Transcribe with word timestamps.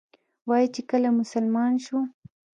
وایي 0.49 0.67
چې 0.75 0.81
کله 0.89 1.09
مسلمان 1.19 1.73
شو. 1.85 1.99